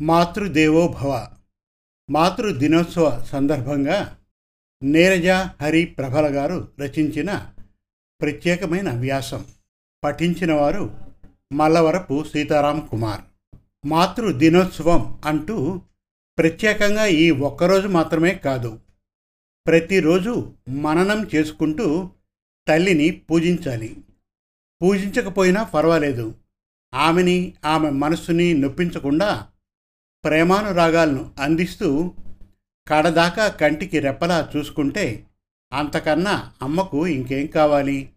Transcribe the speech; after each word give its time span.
మాతృదేవోభవ 0.00 1.28
మాతృ 2.10 2.52
దినోత్సవ 2.52 3.24
సందర్భంగా 3.24 4.18
నీరజ 4.82 5.28
హరి 5.62 5.84
ప్రభల 5.86 6.36
గారు 6.36 6.68
రచించిన 6.80 7.52
ప్రత్యేకమైన 8.20 8.90
వ్యాసం 8.90 9.46
పఠించిన 10.04 10.52
వారు 10.52 10.96
మల్లవరపు 11.52 12.24
సీతారాం 12.24 12.88
కుమార్. 12.90 13.20
మాతృ 13.86 14.32
దినోత్సవం 14.32 15.20
అంటూ 15.24 15.80
ప్రత్యేకంగా 16.38 17.06
ఈ 17.06 17.30
ఒక్కరోజు 17.30 17.88
మాత్రమే 17.88 18.34
కాదు 18.34 18.80
ప్రతిరోజు 19.66 20.52
మననం 20.68 21.30
చేసుకుంటూ 21.34 22.10
తల్లిని 22.68 23.10
పూజించాలి. 23.10 23.96
పూజించకపోయినా 24.82 25.62
పర్వాలేదు 25.62 26.34
ఆమెని 26.94 27.54
ఆమె 27.64 27.90
మనస్సుని 27.90 28.54
నొప్పించకుండా 28.54 29.48
ప్రేమానురాగాలను 30.28 31.30
అందిస్తూ 31.40 32.14
కడదాకా 32.88 33.48
కంటికి 33.48 33.98
రెప్పలా 33.98 34.50
చూసుకుంటే 34.56 35.26
అంతకన్నా 35.72 36.52
అమ్మకు 36.62 37.06
ఇంకేం 37.06 37.46
కావాలి? 37.46 38.10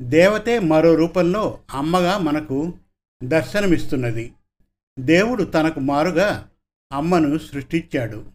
దేవతే 0.00 0.58
మరో 0.58 0.94
రూపంలో 0.94 1.58
అమ్మగా 1.70 2.18
మనకు 2.18 2.72
దర్శనమిస్తున్నది. 3.24 4.32
దేవుడు 4.98 5.44
తనకు 5.44 5.80
మారుగా 5.80 6.50
అమ్మను 6.92 7.38
సృష్టించాడు. 7.38 8.26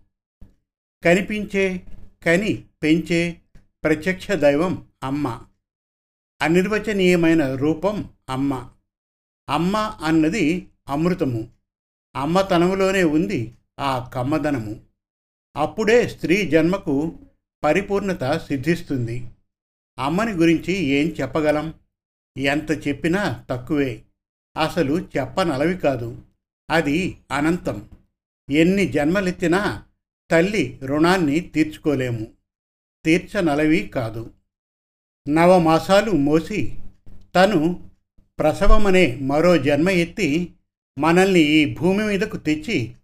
కనిపించే 1.06 1.84
కని 2.26 2.64
పెంచే 2.84 3.38
ప్రత్యక్ష 3.84 4.32
దైవం 4.32 4.88
అమ్మ. 5.04 5.42
అనిర్వచనీయమైన 6.42 7.56
రూపం 7.56 8.09
అమ్మ. 8.30 8.70
అమ్మ 9.50 9.78
అన్నది 10.04 10.68
అమృతము. 10.90 11.59
అమ్మతనములోనే 12.16 13.04
ఉంది 13.04 13.54
ఆ 13.80 14.12
కమ్మదనము. 14.14 14.82
అప్పుడే 15.56 16.08
స్త్రీ 16.08 16.50
జన్మకు 16.50 17.20
పరిపూర్ణత 17.64 18.38
సిద్ధిస్తుంది. 18.38 19.30
అమ్మని 20.00 20.32
గురించి 20.32 20.74
ఏం 20.74 21.08
చెప్పగలం? 21.08 21.74
ఎంత 22.38 22.88
చెప్పినా 22.88 23.46
తక్కువే. 23.50 24.04
అసలు 24.58 25.08
చెప్పనలవి 25.18 25.78
కాదు. 25.78 26.22
అది 26.72 27.18
అనంతం. 27.32 27.90
ఎన్ని 28.52 28.88
జన్మలెత్తినా 28.88 29.84
తల్లి 30.32 30.80
రుణాన్ని 30.84 31.40
తీర్చుకోలేము. 31.40 32.28
తీర్చనలవి 33.06 33.92
కాదు. 33.96 34.34
నవమాసాలు 35.30 36.12
మోసి 36.12 36.78
తను 37.36 37.90
ప్రసవమనే 38.40 39.20
మరో 39.22 39.58
జన్మ 39.58 39.90
ఎత్తి 39.90 40.56
మనల్ని 41.00 41.39
ఈ 41.39 41.75
భూమి 41.75 42.03
మీదకు 42.03 42.38
తెచ్చి 42.38 42.95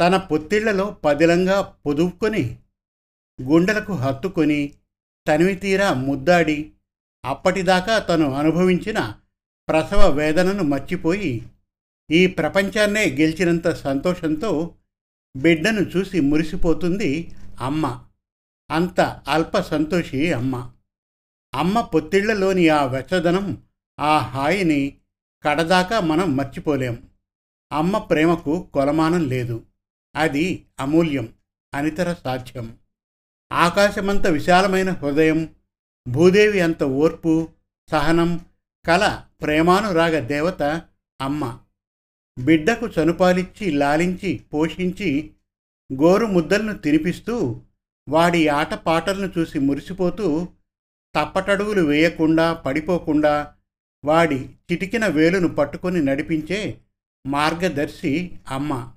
తన 0.00 0.16
పొత్తిళ్ళలో 0.16 0.90
పదిలంగా 1.04 1.60
పొదుపుకొని 1.60 2.58
గుండెలకు 3.42 3.92
హత్తుకొని 3.92 4.72
తనివి 5.28 5.54
తీరా 5.54 5.94
ముద్దాడి 5.94 6.72
అప్పటిదాకా 7.24 7.98
తను 7.98 8.32
అనుభవించిన 8.32 9.20
ప్రసవ 9.68 10.10
వేదనను 10.10 10.62
మర్చిపోయి 10.62 11.46
ఈ 12.10 12.26
ప్రపంచాన్నే 12.26 13.06
గెలిచినంత 13.06 13.68
సంతోషంతో 13.68 14.74
బిడ్డను 15.36 15.80
చూసి 15.80 16.20
మురిసిపోతుంది 16.20 17.34
అమ్మ. 17.60 18.04
అంత 18.70 19.00
అల్ప 19.28 19.60
సంతోషి 19.60 20.32
అమ్మ. 20.32 20.70
అమ్మ 21.54 21.80
పొత్తిళ్ళలోని 21.80 22.68
ఆ 22.68 22.84
వెచ్చదనం 22.84 23.62
ఆ 24.00 24.18
హాయిని 24.18 24.98
కడదాకా 25.44 26.00
మనం 26.00 26.36
మర్చిపోలేం. 26.36 27.02
అమ్మ 27.74 27.98
ప్రేమకు 27.98 28.70
కొలమానం 28.74 29.28
లేదు. 29.28 29.62
అది 30.16 30.66
అమూల్యం 30.80 31.34
అనితర 31.74 32.12
సాధ్యం. 32.12 32.76
ఆకాశమంత 33.52 34.26
విశాలమైన 34.26 34.90
హృదయం 34.90 35.54
భూదేవి 36.08 36.60
అంత 36.60 36.82
ఓర్పు 36.82 37.48
సహనం 37.90 38.40
కల 38.86 39.24
ప్రేమానురాగ 39.42 40.18
దేవత 40.18 40.62
అమ్మ. 41.20 41.58
బిడ్డకు 42.38 42.86
చనుపాలిచ్చి 42.86 43.70
లాలించి 43.70 44.44
పోషించి 44.52 45.30
గోరు 45.92 46.26
ముద్దలను 46.26 46.78
తినిపిస్తూ 46.78 47.60
వాడి 48.08 48.48
ఆటపాటలను 48.48 49.32
చూసి 49.38 49.58
మురిసిపోతూ 49.58 50.48
తప్పటడుగులు 51.16 51.80
వేయకుండా 51.80 52.52
పడిపోకుండా 52.52 53.54
వాడి 54.04 54.48
చిటికిన 54.72 55.06
వేలును 55.06 55.48
పట్టుకొని 55.48 56.04
నడిపించే 56.04 56.80
మార్గదర్శి 57.26 58.38
అమ్మ. 58.50 58.92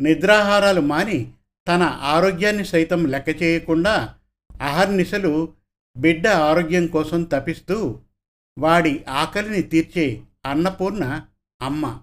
నిద్రాహారాలు 0.00 0.80
మాని 0.80 1.32
తన 1.68 1.82
ఆరోగ్యాన్ని 1.82 2.64
సైతం 2.64 3.06
లెక్క 3.06 3.42
చేయకుండా 3.42 4.14
అహర్నిశలు 4.60 5.48
బిడ్డ 5.96 6.26
ఆరోగ్యం 6.28 6.86
కోసం 6.86 7.22
తపిస్తూ 7.22 8.00
వాడి 8.58 9.04
ఆకలిని 9.08 9.62
తీర్చే 9.62 10.22
అన్నపూర్ణ 10.46 11.04
అమ్మ. 11.62 12.00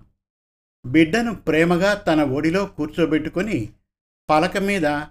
బిడ్డను 0.86 1.36
ప్రేమగా 1.36 1.94
తన 1.94 2.24
ఒడిలో 2.24 2.66
కూర్చోబెట్టుకొని 2.66 3.70
పలక 4.30 4.58
మీద 4.58 5.02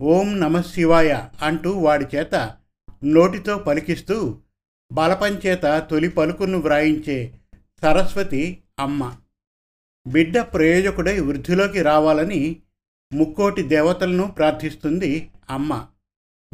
ఓం 0.00 0.40
నమ 0.40 0.60
శివాయ 0.60 1.28
అంటూ 1.42 1.70
వాడి 1.72 2.16
చేత 2.16 2.56
నోటితో 3.04 3.58
పలికిస్తూ 3.58 4.38
బలపంచేత 4.92 5.88
తొలి 5.90 6.08
పలుకును 6.08 6.58
వ్రాయించే 6.58 7.38
సరస్వతి 7.82 8.62
అమ్మ. 8.78 9.16
బిడ్డ 10.06 10.38
ప్రయోజకుడై 10.38 11.20
వృద్ధిలోకి 11.20 11.82
రావాలని 11.82 12.60
ముక్కోటి 13.12 13.62
దేవతలను 13.62 14.26
ప్రార్థిస్తుంది 14.26 15.30
అమ్మ. 15.50 15.86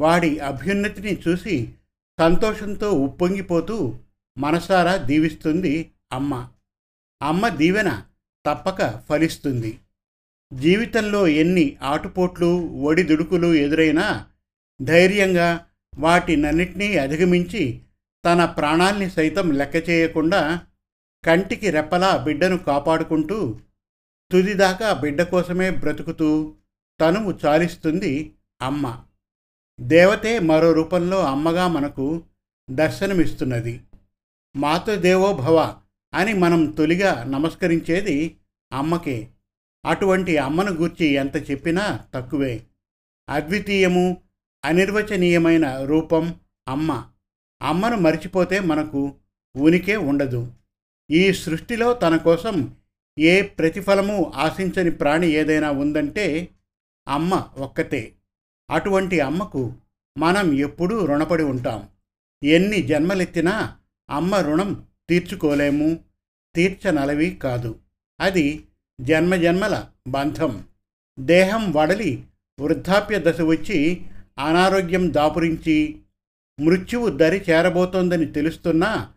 వాడి 0.01 0.39
అభ్యున్నతిని 0.39 1.19
చూసి 1.29 1.73
సంతోషంతో 2.21 2.93
ఉప్పొంగిపోతూ 2.93 3.99
మనసారా 4.39 4.97
దీవిస్తుంది 4.97 5.91
అమ్మ. 6.13 6.49
అమ్మ 7.23 7.49
దీవెన 7.49 8.05
తప్పక 8.47 9.01
ఫలిస్తుంది. 9.09 9.79
జీవితంలో 10.53 11.27
ఎన్ని 11.27 11.77
ఆటుపోట్లు 11.83 12.47
ఒడిదుడుకులు 12.83 13.55
ఎదురైనా 13.55 14.27
ధైర్యంగా 14.83 15.67
వాటినన్నిటినీ 15.99 16.97
అధిగమించి 16.97 17.81
తన 18.25 18.45
ప్రాణాల్ని 18.45 19.11
సైతం 19.11 19.53
లెక్క 19.53 19.89
చేయకుండా 19.91 20.61
కంటికి 21.25 21.71
రెప్పలా 21.71 22.17
బిడ్డను 22.17 22.59
కాపాడుకుంటూ 22.59 23.59
తుదిదాకా 24.33 24.93
బిడ్డ 24.93 25.23
కోసమే 25.23 25.71
బ్రతుకుతూ 25.71 26.55
తనువు 27.01 27.39
చాలిస్తుంది 27.47 28.35
అమ్మ. 28.63 29.05
దేవతే 29.81 30.39
మరో 30.39 30.73
రూపంలో 30.73 31.27
అమ్మగా 31.27 31.69
మనకు 31.69 32.23
దర్శనమిస్తున్నది. 32.71 33.81
మాతృదేవో 34.57 35.33
భవ 35.33 35.81
అని 36.15 36.33
మనం 36.33 36.67
తొలిగా 36.67 37.25
నమస్కరించేది 37.25 38.37
అమ్మకే. 38.73 39.29
అటువంటి 39.87 40.37
అమ్మను 40.37 40.73
గూర్చి 40.73 41.07
ఎంత 41.07 41.51
చెప్పినా 41.51 42.01
తక్కువే. 42.15 42.67
అద్వితీయము 43.29 44.23
అనిర్వచనీయమైన 44.65 45.85
రూపం 45.85 46.35
అమ్మ. 46.69 47.05
అమ్మను 47.63 47.97
మరిచిపోతే 47.97 48.61
మనకు 48.61 49.15
ఉనికే 49.57 49.97
ఉండదు. 49.97 50.53
ఈ 51.11 51.33
సృష్టిలో 51.33 51.93
తన 51.93 52.17
కోసం 52.17 52.75
ఏ 53.19 53.43
ప్రతిఫలము 53.43 54.33
ఆశించని 54.35 54.91
ప్రాణి 54.91 55.29
ఏదైనా 55.29 55.71
ఉందంటే 55.71 56.49
అమ్మ 57.09 57.47
ఒక్కతే. 57.57 58.13
అటువంటి 58.71 59.21
అమ్మకు 59.21 59.73
మనం 60.19 60.53
ఎప్పుడూ 60.53 61.07
రుణపడి 61.07 61.43
ఉంటాం. 61.43 61.89
ఎన్ని 62.45 62.83
జన్మలెత్తినా 62.83 63.77
అమ్మ 64.11 64.35
రుణం 64.35 64.85
తీర్చుకోలేము. 65.09 65.99
తీర్చనలవి 66.55 67.31
కాదు. 67.31 67.79
అది 68.21 68.65
జన్మజన్మల 69.01 69.85
బంధం. 70.09 70.65
దేహం 71.21 71.73
వడలి 71.73 72.25
వృద్ధాప్య 72.61 73.19
దశ 73.19 73.41
వచ్చి 73.41 74.03
అనారోగ్యం 74.39 75.15
దాపురించి 75.15 75.99
మృత్యువు 76.61 77.09
దరి 77.09 77.45
చేరబోతోందని 77.51 78.27
తెలుస్తున్నా 78.27 79.13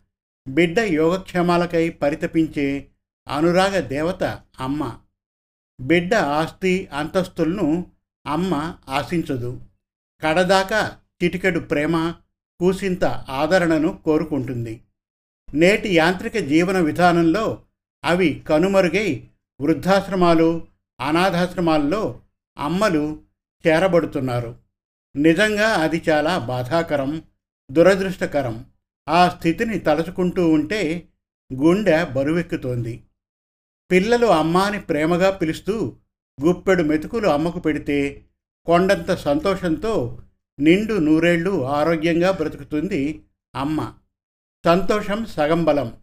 బిడ్డ 0.48 0.80
యోగక్షేమాలకై 0.80 1.90
పరితపించే 1.90 2.88
అనురాగ 3.28 3.80
దేవత 3.80 4.24
అమ్మ. 4.60 4.98
బిడ్డ 5.82 6.16
ఆస్తి 6.16 6.88
అంతస్తులను 6.94 7.92
అమ్మ 8.28 8.78
ఆశించదు. 8.90 9.62
కడదాకా 10.22 10.98
చిటికెడు 11.24 11.60
ప్రేమ 11.60 12.14
కూసింత 12.60 13.06
ఆదరణను 13.06 14.00
కోరుకుంటుంది. 14.06 14.82
నేటి 15.54 15.90
యాంత్రిక 15.96 16.38
జీవన 16.38 16.80
విధానంలో 16.80 17.62
అవి 18.06 18.44
కనుమరుగై 18.50 19.28
వృద్ధాశ్రమాలు 19.62 20.68
అనాథాశ్రమాల్లో 21.00 22.22
అమ్మలు 22.58 23.22
చేరబడుతున్నారు. 23.68 24.56
నిజంగా 25.16 25.68
అది 25.68 26.04
చాలా 26.10 26.38
బాధాకరం 26.38 27.24
దురదృష్టకరం. 27.72 28.66
ఆ 29.10 29.30
స్థితిని 29.30 29.80
తలుచుకుంటూ 29.80 30.50
ఉంటే 30.50 31.08
గుండె 31.54 32.06
బరువెక్కుతోంది. 32.06 33.04
పిల్లలు 33.92 34.26
అమ్మ 34.26 34.58
అని 34.58 34.80
ప్రేమగా 34.80 35.30
పిలుస్తూ 35.30 35.98
గుప్పెడు 36.44 36.84
మెతుకులు 36.84 37.28
అమ్మకు 37.28 37.60
పెడితే 37.60 38.26
కొండంత 38.66 39.16
సంతోషంతో 39.16 40.22
నిండు 40.60 40.94
నూరేళ్ళు 40.94 41.66
ఆరోగ్యంగా 41.66 42.32
బ్రతుకుతుంది 42.32 43.22
అమ్మ. 43.56 43.94
సంతోషం 44.66 45.26
సగం 45.26 45.64
బలం. 45.64 45.98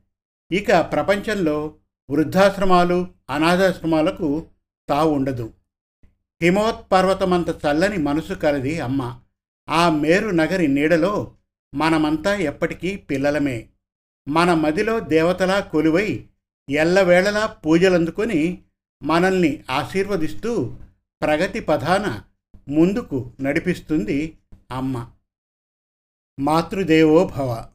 ఇక 0.53 0.81
ప్రపంచంలో 0.81 1.75
వృద్ధాశ్రమాలు 2.11 3.07
అనాథాశ్రమాలకు 3.31 4.47
తావు 4.89 5.15
ఉండదు. 5.15 5.53
హిమోత్పర్వతమంత 6.43 7.49
చల్లని 7.49 7.97
మనసు 7.97 8.35
కలది 8.35 8.81
అమ్మ. 8.81 9.21
ఆ 9.71 9.91
మేరు 9.91 10.29
నగరి 10.29 10.69
నీడలో 10.69 11.35
మనమంతా 11.75 12.35
ఎప్పటికీ 12.35 12.97
పిల్లలమే. 12.97 13.69
మన 14.29 14.55
మదిలో 14.55 15.01
దేవతలా 15.01 15.61
కొలువై 15.61 16.29
ఎల్లవేళలా 16.71 17.47
పూజలందుకొని 17.47 18.63
మనల్ని 19.03 19.65
ఆశీర్వదిస్తూ 19.71 20.77
ప్రగతి 21.23 21.61
పథాన 21.61 22.23
ముందుకు 22.69 23.33
నడిపిస్తుంది 23.41 24.39
అమ్మ. 24.73 25.11
మాతృదేవో 26.41 27.25
భవ 27.25 27.73